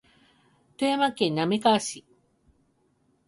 [0.79, 2.03] 富山県滑川市